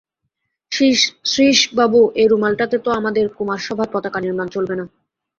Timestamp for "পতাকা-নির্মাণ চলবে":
3.91-4.75